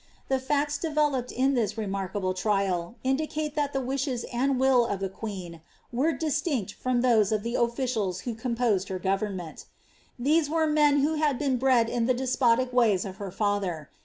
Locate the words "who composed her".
8.21-8.97